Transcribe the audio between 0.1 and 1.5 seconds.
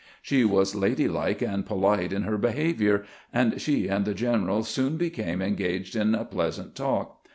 She was ladylike